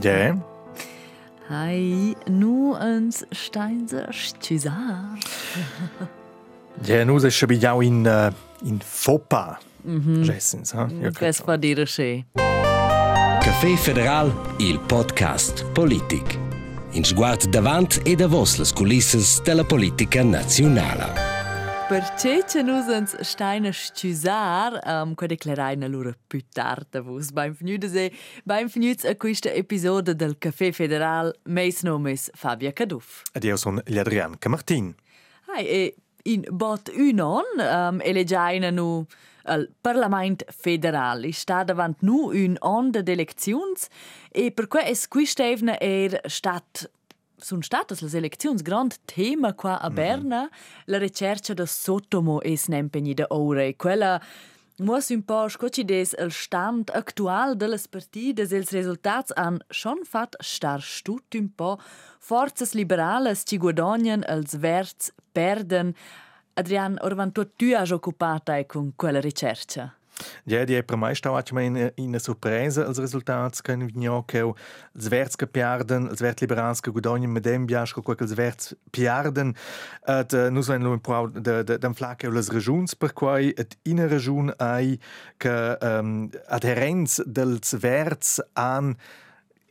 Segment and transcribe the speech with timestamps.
[0.00, 0.36] Ja.
[1.48, 5.18] Hai nu uns steinser Schüsar.
[6.84, 8.30] Ja, nu ist schon auch in, uh,
[8.64, 9.58] in Fopa.
[9.84, 10.22] Mhm.
[10.24, 10.88] Jessens, ha?
[11.00, 12.24] Ja, Das fa dire sche.
[13.42, 16.38] Café Federal, il podcast Politik.
[16.92, 21.31] In sguard davant e davos las culisses della politica nazionale.
[21.92, 27.32] Nus uns steiner Schüsar, um, qua declaraina lura più tarda vos.
[27.32, 28.10] Beim vnude se,
[28.46, 33.20] beim vnuds a questa episode del Café Federal, meis nomes Fabia Caduff.
[33.34, 34.94] Ed io sono l'Adrian Camartin.
[35.48, 39.04] Hai, e in bot unon, um, elegiaina nu
[39.42, 41.24] al Parlament Federal.
[41.24, 43.88] I sta davant nu un onda d'elecziuns
[44.30, 46.88] e per qua es quistevna er stat
[47.42, 50.48] sun statas las elecziuns grand tema qua a Berna,
[50.86, 53.74] la ricerca da Sotomo es nempegni da ore.
[53.76, 54.20] Quella
[54.78, 60.80] Muos un po' scocides il stand actual delles partidas els resultats han schon fat star
[60.80, 61.76] stut un po'
[62.18, 65.94] forzas liberales ci guadagnan els verts perden.
[66.56, 70.01] Adrian, orvan tu tu has occupata con quella ricerca?
[70.44, 73.90] Ja, die mai stau acima in, in surpresa als resultats können
[74.94, 79.54] els verts che pierden, els verts liberals che guadagnen medem biasco quel els verts pierden.
[80.06, 83.76] Et uh, nus ven lo prou de de de flac les regions per quai et
[83.84, 84.52] in a region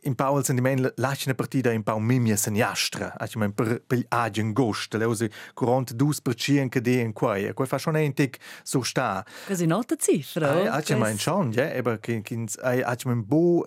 [0.02, 3.82] in Pau al sentiment lascia una partita in Pau mimia sen jastra, also mein per
[3.86, 8.38] per agen gost, le usi 42% che de in quai, e fa schon ein tic
[8.62, 9.24] so sta.
[9.46, 10.50] Quasi nota cifra.
[10.50, 13.66] Ah, also mein schon, ja, aber kin kin also mein bo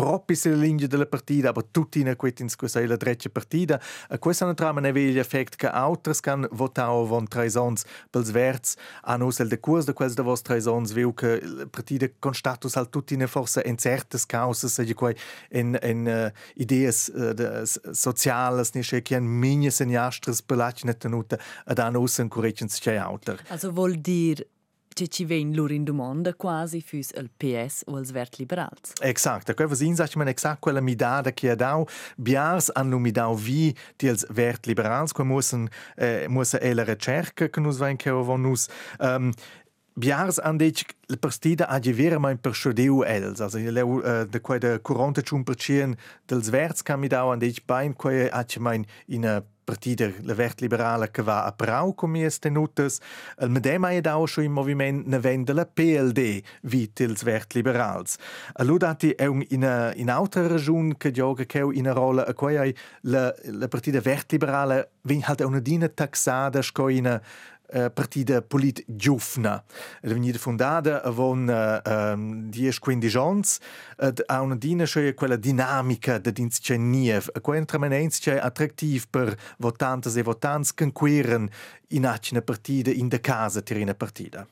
[0.00, 3.78] proprio sulla linea della partita, aber tutti in questa in la treccia partita.
[4.08, 8.30] A questo non trama ne vegli effect che altri can votare von tre sons pels
[8.30, 12.06] verts hanno usel de curs de quels de vos tre sons viu che la partita
[12.18, 15.14] con status al tutti ne forse in certes causas se quei
[15.50, 21.38] in in uh, ideas uh, de sociales ne che che migne seniastres per la tenuta
[21.66, 23.36] ad hanno usen corrections che altri.
[23.48, 24.46] Also vuol dire
[24.94, 28.92] che ci ven lur in domanda quasi füs il PS o els vert liberals.
[29.00, 31.86] Exakt, quei vasin sagt man exakt quella midada che dau.
[32.16, 36.84] Biars hanno mi dau vi di els vert liberals, quei mussen eh, mussa e la
[36.84, 38.68] ricerca che nus vain che von nus.
[38.98, 39.32] Um,
[39.94, 44.24] Biars han dit la partida ha di vera mein per schodeu els, also leu uh,
[44.24, 45.96] de quei de 40
[46.26, 50.34] dels verts kam mi dau han dit beim quei ha mein in a partida la
[50.34, 52.98] vert liberala che va a prau come es tenutas,
[53.38, 58.18] el medem ha dau scho im moviment ne vende la PLD vit ils vert liberals.
[58.54, 59.64] A ludati è un in
[59.94, 64.32] in altra region che gioca che in a rola a quei la la partida vert
[64.32, 66.88] liberala vin halt una dina taxada sco
[67.72, 69.62] in a Uh, partida polit giufna.
[70.02, 71.48] Venuta fondata avon
[71.84, 73.58] um, 10-15 ans
[74.26, 79.04] ha una dina che quella dinamica de dins c'è niev, a quella tramenenz c'è attrattiv
[79.08, 81.48] per votantes e votants che inquiren
[81.88, 84.46] in acina partida in de casa tirina partida.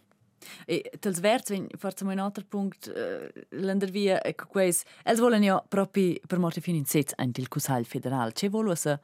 [0.67, 5.43] E tels verts, wenn forse un altro punto, uh, l'andar via, ecco quais, els volen
[5.43, 8.33] ja proprio per morte fin in sez anche il Cusal federal.
[8.33, 8.99] Ce volo sa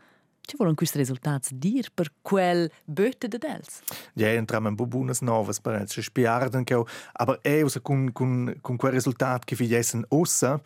[0.46, 3.80] Ci volen questi risultati dir per quel böte de dels?
[4.12, 6.82] Ja, entriamo in buonas novas per ens, spiarden che
[7.12, 10.60] aber è usa con con con quel risultato che vi essen ossa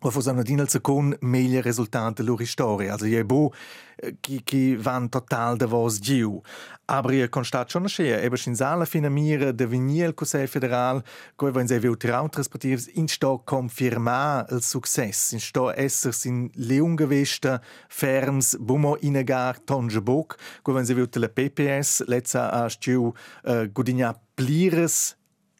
[0.00, 2.92] o fos una dinal secon meglio risultante loro storia.
[2.92, 3.52] Also je bo
[4.20, 6.42] ki ki van total de vos giu.
[6.86, 11.02] Aber ihr constat schon sche, eben in sala fina mira de venir il Consiglio federal,
[11.36, 16.50] coi wenn se viu trau transportivs in sto confirma il success, in sto esser sin
[16.54, 23.14] leungewesta ferms bumo inegar tonge bok, coi wenn se viu la PPS, letza a stiu
[23.44, 25.16] uh, gudigna plires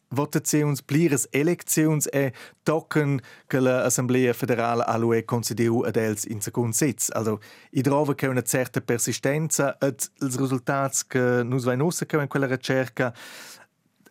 [0.09, 2.33] votaziuns, pliras elecziuns e
[2.63, 7.09] tocken che l'Assemblea federale a lui concediu ad els in secund sitz.
[7.11, 7.39] Also,
[7.71, 13.13] i trova che una certa persistenza ed els resultats che nussa che in quella ricerca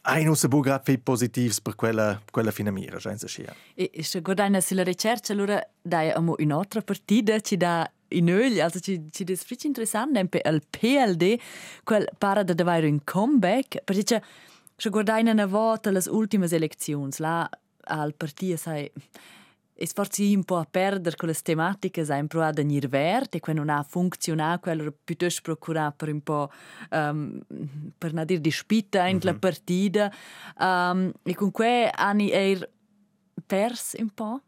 [0.06, 3.54] hai nussa bu grad fi positivs per quella, quella fina mira, senza scia.
[3.74, 8.80] E se guardaina sulla ricerca, allora dai amo un'altra partita, ci dà in öl, also
[8.80, 11.38] ci, ci des interessant, il PLD,
[11.84, 14.22] quel para da davvero in comeback, perché
[14.76, 17.48] Se guardaina na volta le ultime elezioni, là
[17.86, 18.90] al partito sai
[19.76, 23.52] es forse un po' a perdere con le tematiche, sai, provato a venire verde, e
[23.52, 26.50] non ha funzionato, quello piuttosto procurato per un po',
[26.90, 27.40] um,
[27.98, 29.24] per non dire, di spita in mm -hmm.
[29.24, 30.12] la partita.
[30.58, 32.70] Um, e con cui hanno er
[33.46, 34.40] perso un po'.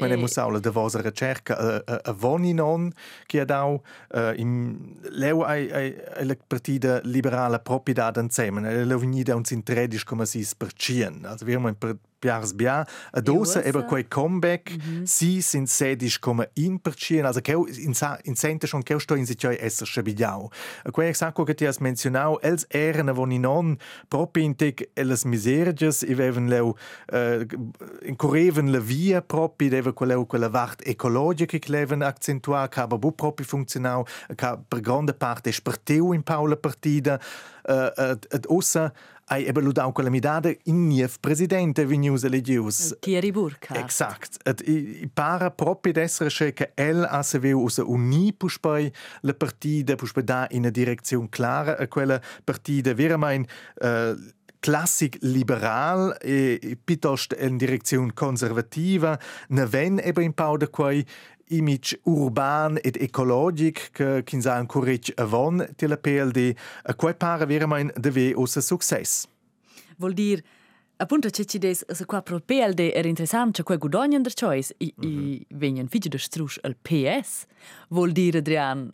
[0.00, 2.90] Meine muss auch de vosa ricerca a, a, a voni non
[3.26, 3.82] che ha dau
[4.14, 5.94] uh, im leu ai ai
[6.24, 11.26] la partida liberale propriedad insieme leu venida uns in tredisch come si spercien.
[11.26, 11.76] Also wir haben
[12.18, 15.06] Piars Bia, ad ossa eben quei comeback, mhm.
[15.06, 19.26] si sind sedisch come in percien, also keu in in sente schon keu sto in
[19.26, 20.50] sich esser schabidiau.
[20.90, 23.78] Quei exaco che ti has menzionau, els erene von in on
[24.08, 26.74] propintig elas miseriges, i veven leu
[27.12, 27.44] uh,
[28.02, 33.14] in correven la via propi, deve quelleu quella vart ecologica che leven accentuar, ca bu
[33.14, 37.20] propi funzionau, ca per grande parte sparteu in paula partida,
[37.68, 38.92] uh, ad, ad ossa
[39.26, 42.94] ai eben ludau quella midada in niev presidente vegnius elegius.
[43.00, 43.82] Thierry Burkhardt.
[43.82, 44.36] Exakt.
[44.44, 47.08] Et i, para propi d'essere che che el
[47.40, 52.92] veu usa uni puspai la partida puspai da in una direzione clara a quella partida
[52.92, 53.50] veramente
[53.80, 54.14] uh,
[54.64, 61.04] classic liberal e piuttosto in direzione conservativa, ne ven eben in pau da quei
[61.48, 67.44] image urban ed ecologic che kinsa un correc avon de la PLD, a quai para
[67.44, 69.26] veramente deve ossa success.
[69.98, 70.42] Vuol dir
[70.96, 74.94] appunto che ci des se qua pro PLD era interessante quei gudognen der choice i,
[74.96, 75.10] mm -hmm.
[75.10, 77.44] i venien figi de strusch al PS.
[77.90, 78.90] Vuol dire Adrian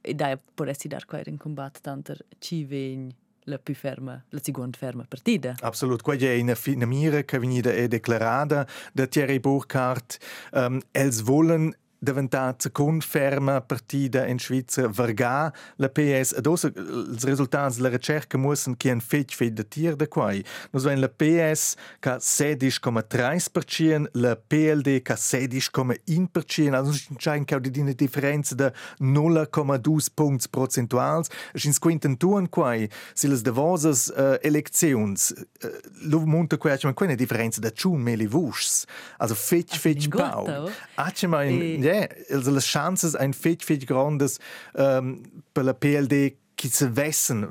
[0.00, 3.12] e dai poresti dar quai in combat tanter ci vegn
[3.48, 5.54] la più ferma, la seconda ferma partita.
[5.60, 10.18] Absolut, quella è una, una mira che è declarata da Thierry Burkhardt.
[10.52, 17.76] Um, els wollen diventata conferma partida in Svizzera vergà la PS ed osa els resultats
[17.76, 20.44] della ricerca mussen che un fetch fet de tir de quai.
[20.70, 27.92] Nus vein la PS ca 16,3%, la PLD ca 16,1%, also schein che di una
[27.92, 31.28] differenza de 0,2 punts procentuals.
[31.54, 35.68] Schins quinten tuan quai, si les devosas uh, eleczions, uh,
[36.08, 38.86] lu munta quai, ma una differenza de ciun meli vuschs.
[39.18, 40.70] Also fetch, fetch pau.
[40.94, 44.38] Ace ma in, ja, also le chances ein fetg fetg grandes
[44.74, 45.22] um,
[45.54, 47.46] per PLD qui se vessen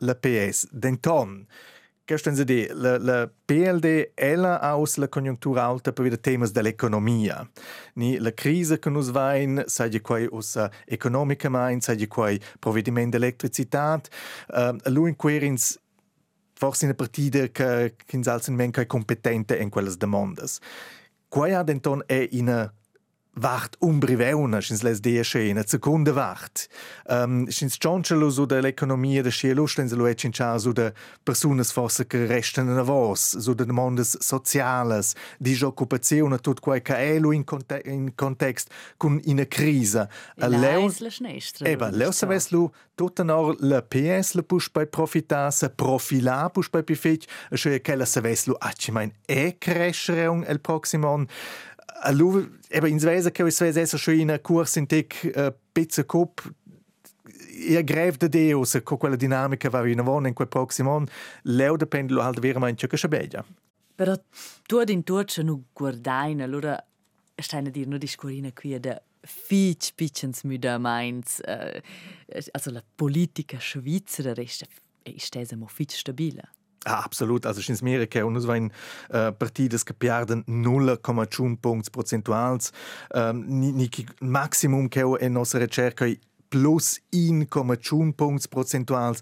[0.00, 1.46] la PS denton
[2.08, 2.66] Gestern Sie die,
[3.46, 7.46] PLD ella aus la conjuntura alta per wieder temas dell'economia.
[7.96, 14.08] Ni la crisi che nus vain, sai quai us economica main, sai quai provvediment d'elettricitat,
[14.54, 15.78] uh, lui in querins
[16.54, 20.60] forse in partida che che salsen men competente in quelles demandas.
[21.28, 22.72] Quai ha denton è in
[23.40, 26.68] Wacht umbriveuna, schins les die schena, seconda wacht.
[27.08, 30.92] Um, schins cioncelo su de l'economia de schia lustens lo ecin cha su de
[31.24, 37.30] personas forse che restano na vos, su de demandas sociales, disoccupazione, tut quai ca elo
[37.32, 40.08] in, conte in context con una crisa.
[40.36, 40.90] Leu,
[41.62, 46.70] Eba, leu saves lu tutta nor la PS la push bei profita, se profila push
[46.70, 47.24] bei pifec,
[47.54, 51.28] schia che la saves lu acimain e crescerung el proximon,
[52.00, 56.04] a lu eben in Svesa che es essa schon in kurs in tek uh, pizza
[56.04, 56.42] cop
[57.24, 61.06] e greve de Deus con quella dinamica va in avon in quel prossimo anno
[61.42, 63.44] leo dipende lo halt veramente che scia
[63.94, 64.14] però
[64.66, 66.76] tu ad in turcia nu guardaina allora
[67.34, 74.32] stai a dire no discorina qui da fitch pitchens müda meins also la politica svizzera
[74.34, 74.66] resta
[75.02, 76.48] è stesa mo fitch stabile
[76.84, 78.70] Ah, absolut, also schins mere che unus vain
[79.10, 82.70] uh, partidas che pierden 0,1 punts procentuals,
[83.14, 83.88] um, ni, ni
[84.20, 86.06] maximum che è nostra ricerca
[86.48, 89.20] plus 1,1 punts procentuals.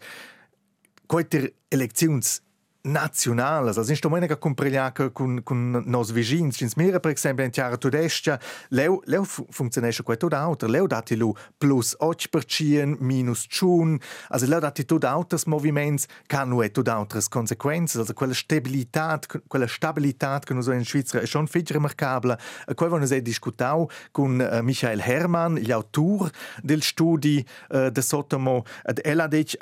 [1.07, 2.43] Quater eleczions
[2.87, 3.79] nacionales.
[3.79, 6.57] Also, nicht mehr compregliaca con, con nos vicins.
[6.57, 8.39] Cins mira, per esempio, in Chiara Tudestia,
[8.69, 10.69] leu, leu funzionesce quei tot auter.
[10.69, 13.99] Leu dati lu plus 8% minus ciun.
[14.29, 17.99] Also, leu dati tot auters moviments, can nu e tot auters consequences.
[17.99, 22.39] Also, quella stabilitat, quella stabilitat che noi in Svizzera è schon fitch remarcabile.
[22.75, 26.31] Quei vanno se discutau con uh, Michael Hermann, l'autor
[26.63, 28.65] del studi uh, de Sotomo.
[28.85, 29.57] Ed ella ha detto,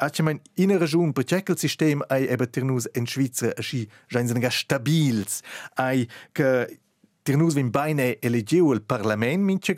[0.54, 3.88] in una regione, perché il sistema è eben ternus in Svizra aschi
[4.40, 5.40] già stabils,
[5.74, 6.80] ai che
[7.22, 9.74] tirnus vin baine elegiu il Parlament mince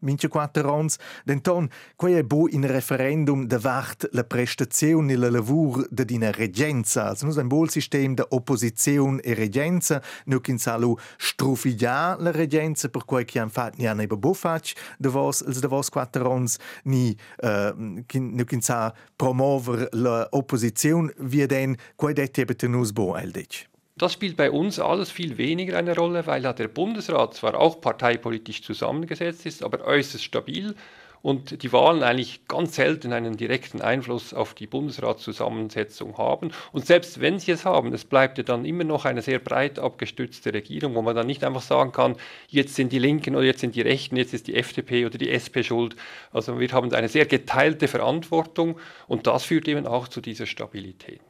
[0.00, 5.30] mince quattro rons, denton quei è bu in referendum de vart la prestazione e la
[5.30, 10.58] lavur de dina regenza, also nus ein bol sistem de opposizione e regenza, nu kin
[10.58, 15.42] salu strufigia la regenza per quei che han fat ni an eba bufac de vos
[15.46, 21.46] els de vos quattro rons ni uh, kin, nu kin sa promover la opposizione wie
[21.46, 23.69] den quei det ebe tenus bo eldich.
[24.00, 28.62] Das spielt bei uns alles viel weniger eine Rolle, weil der Bundesrat zwar auch parteipolitisch
[28.62, 30.74] zusammengesetzt ist, aber äußerst stabil
[31.20, 36.50] und die Wahlen eigentlich ganz selten einen direkten Einfluss auf die Bundesratszusammensetzung haben.
[36.72, 39.78] Und selbst wenn sie es haben, es bleibt ja dann immer noch eine sehr breit
[39.78, 42.16] abgestützte Regierung, wo man dann nicht einfach sagen kann,
[42.48, 45.28] jetzt sind die Linken oder jetzt sind die Rechten, jetzt ist die FDP oder die
[45.28, 45.94] SP schuld.
[46.32, 48.78] Also wir haben eine sehr geteilte Verantwortung
[49.08, 51.20] und das führt eben auch zu dieser Stabilität.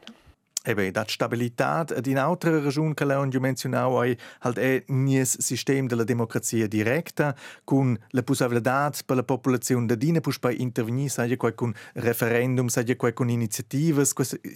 [0.63, 6.03] Eben, dat stabilitat ad in ragiun che l'ho menzionau è halt è nies sistem della
[6.03, 11.55] democrazia diretta con la possibilità per la popolazione da dina pus per intervenire sai quai
[11.55, 14.13] con referendum sai quai con iniziativas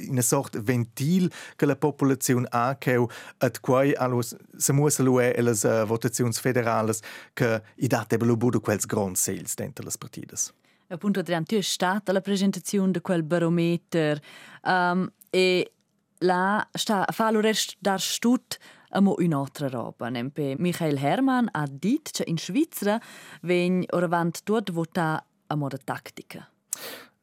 [0.08, 3.04] una sorta ventil che la popolazione ha che
[3.38, 6.94] ad quai allo se musa lo è le uh, votazioni federali
[7.34, 10.54] che i date bello budo quels grand sales dentro le partidas.
[10.88, 14.22] Appunto, Adrian, tu è stata la presentazione di quel barometer
[14.64, 15.72] um, e
[16.20, 18.58] la sta fa lo rest dar stut
[18.90, 20.10] amo un'altra roba.
[20.10, 23.00] Nempe Michael Hermann ha dit che in Svizzera
[23.42, 26.50] ven oravant dort vota a moda tattica.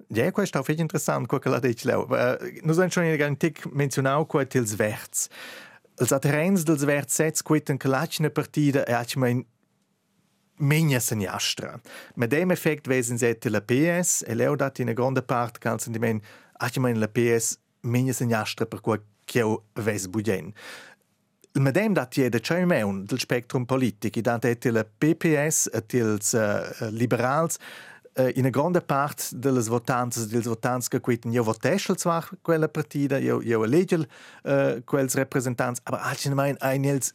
[0.09, 1.97] Ja, questo è molto interessante, quello che l'ha detto lei.
[1.97, 5.29] Uh, noi abbiamo schon in tic menzionato quello dels verts.
[5.97, 9.45] Els aterrens dels verts sets quitten che l'acina partida e acima in
[10.59, 11.81] Menja senjastra.
[12.15, 16.21] Med dem effekt vesen sette la PS e leo dat in a grande part calzandimen
[16.53, 20.55] acima in la PS menja senjastra per quel che eu ves budien.
[21.53, 25.93] Il medem dat je de chai meun del spectrum politic, dat et la PPS et
[25.93, 27.59] ils uh, liberals
[28.19, 32.69] uh, in a grande part delles votantes dels votants che quitten io voteschel zwar quella
[32.69, 34.07] partida, io io elegel
[34.45, 37.13] uh, quels representants, aber alcin mein ein els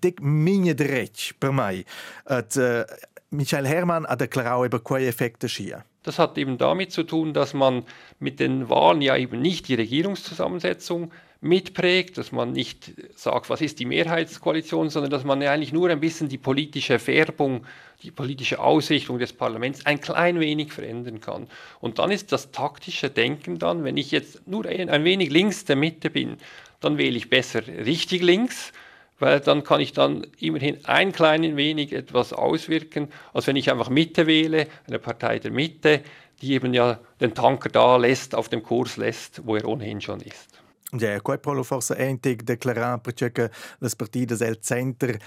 [0.00, 1.84] dick minje dretsch per mai.
[2.26, 2.84] Et uh,
[3.30, 5.84] Michael Hermann ha declarau über quei effekte schia.
[6.08, 7.84] Das hat eben damit zu tun, dass man
[8.18, 11.12] mit den Wahlen ja eben nicht die Regierungszusammensetzung
[11.42, 16.00] mitprägt, dass man nicht sagt, was ist die Mehrheitskoalition, sondern dass man eigentlich nur ein
[16.00, 17.66] bisschen die politische Färbung,
[18.02, 21.46] die politische Ausrichtung des Parlaments ein klein wenig verändern kann.
[21.78, 25.76] Und dann ist das taktische Denken dann, wenn ich jetzt nur ein wenig links der
[25.76, 26.38] Mitte bin,
[26.80, 28.72] dann wähle ich besser richtig links
[29.18, 33.90] weil dann kann ich dann immerhin ein klein wenig etwas auswirken, als wenn ich einfach
[33.90, 36.02] Mitte wähle, eine Partei der Mitte,
[36.40, 40.20] die eben ja den Tanker da lässt, auf dem Kurs lässt, wo er ohnehin schon
[40.20, 40.58] ist.
[40.92, 45.18] Ja, quei Polo forse entig declarar perché las partidas el center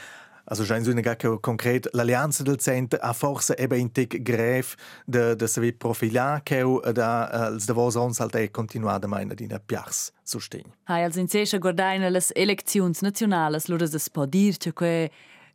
[0.46, 1.04] Also scheint so eine
[1.42, 6.64] konkret l'allianza del center a forse eben in tic gref de de se profilar che
[6.94, 10.74] da als de vos ons halt e continuada meine dina piars sustegn.
[10.84, 15.12] Hai als in sescha guardaina las eleczions nationales lo das po dir che que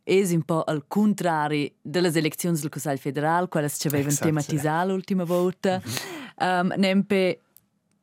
[0.06, 5.24] es un po' al contrari delle elezioni del Consiglio federale, quelle che avevano tematizzato l'ultima
[5.24, 5.82] volta.
[6.38, 7.40] Um, nempe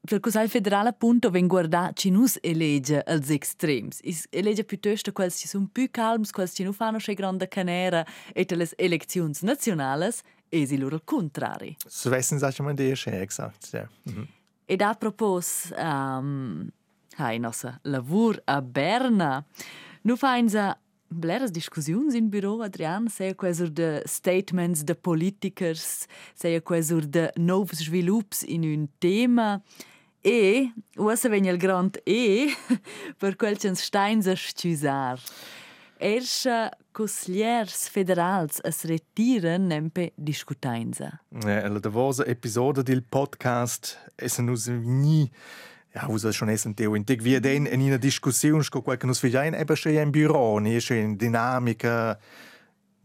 [0.06, 4.00] Per Consiglio federale appunto ven guarda ci nus elegge als extrems.
[4.02, 8.06] Is elegge piuttosto quels ci sun più calms, quels ci nu fanno sche grande canera
[8.34, 11.78] e te les eleczions nationales e si loro al contrari.
[11.88, 13.88] So wessen sa man de sche exakt, ja.
[14.04, 14.28] Mhm.
[14.66, 16.70] Ed a propos um,
[17.16, 19.46] hai nossa lavur a Berna.
[20.02, 27.08] Nu fainza bleras discussiuns in bureau, Adrian, seja quesur de statements de politikers, seja quesur
[27.08, 29.64] de novs svilups in un tema.
[30.26, 32.48] E, uossa vegna il grand E,
[33.20, 35.20] per quel cens steins a scusar.
[36.00, 41.20] Erscha consigliers federals es retiren nempe discutainza.
[41.44, 45.30] Ja, la davosa episode del podcast es nus ni
[45.94, 49.20] ja, usa schon essen teo in wie den in einer Diskussion sco quel che nus
[49.20, 52.18] figein eben schon in Büro, ni schon dinamica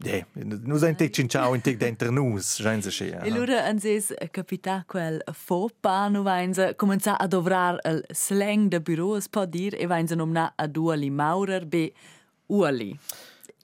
[0.03, 0.23] Ja,
[0.63, 3.19] nu sein tek cinciao in tek dentro nus, schein se schea.
[3.25, 8.79] E lura an ses capita quel fopa nu vainza comenza a dovrar el slang de
[8.79, 11.91] bureaus po dir e vainza nomna a duali maurer be
[12.47, 12.99] uali.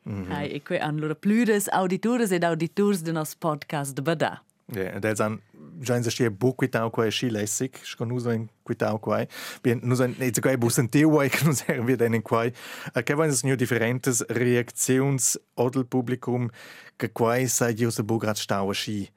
[0.04, 0.34] Mm -hmm.
[0.34, 4.42] Hai, e que an lura plures auditores ed auditors de nos podcast de bada.
[4.74, 9.28] Ja, elsan già se stia bu quitau quai schi lessig, sco nus ein quitau quai.
[9.64, 12.52] Bien, nus ein ne quai bu sentiu quai che nus er wir denen quai.
[12.94, 16.50] Che van es nu differentes reaktions odel publikum
[16.98, 19.10] che quai sai dio se bu grad stau schi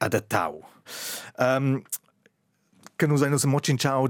[0.00, 0.64] adattau.
[1.38, 1.82] Um,
[2.96, 4.08] che nus ein us mocin ciao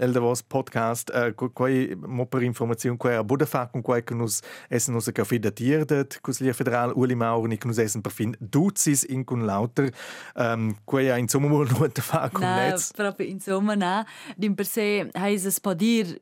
[0.00, 4.14] el vos podcast uh, quai mo per informazione quai a buda fa con quai che
[4.14, 8.34] nus essen nus ca fidatier det Consigliere federal Uli Maurer ni nus essen per fin
[8.40, 9.92] duzis in con lauter.
[10.34, 14.06] Um, quai a insomma mo no da fa con netz proprio insomma na.
[14.36, 16.18] Dim per se heis es podir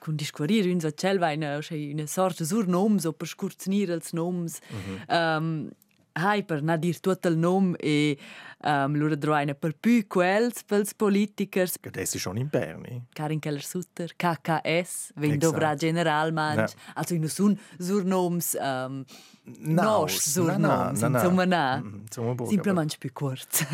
[0.00, 1.60] con discurir uns a cel vai una,
[1.92, 4.60] una sorta surnoms o per scurzunir els noms.
[4.70, 4.98] Mm -hmm.
[5.38, 5.70] um,
[6.12, 8.18] hai per na dir tot il nom e
[8.64, 11.78] um, lura droina per più quels pels politikers.
[11.80, 13.02] Che adesso schon in Berni.
[13.12, 16.74] Karin Keller Sutter, KKS, wenn dovra general manch.
[16.74, 16.92] Ja.
[16.94, 19.04] Also in sun surnoms um,
[19.44, 21.80] nos surnoms, na, na, insomma na.
[21.80, 22.04] Mm,
[22.48, 23.64] Simplement più kurz.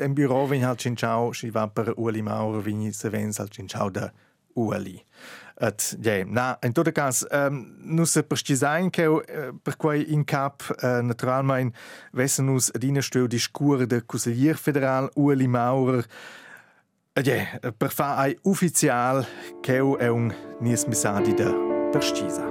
[0.00, 3.90] Im Büro, wenn halt cinciao, si va per Uli Maurer, wenn se vens halt cinciao
[3.90, 4.12] da
[4.56, 5.04] Uli.
[5.60, 9.22] Et, ja, na, in tot cas, um, nus se precisain che uh,
[9.62, 11.72] per quai in cap uh, naturalmein
[12.12, 16.04] vessen nus ad ina steu discur de Consiglier federal Ueli Maurer
[17.24, 19.26] Ja, per fare ufficiale
[19.62, 21.50] che è un nies messaggi da
[21.90, 22.44] per scisa.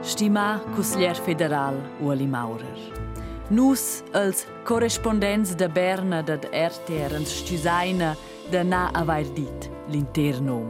[0.00, 3.11] Stima Cuslier Federal Ueli Maurer.
[3.52, 8.14] Nus als correspondents de Berna dat RTR ens stiusaina
[8.50, 10.62] de na avair dit l'interno.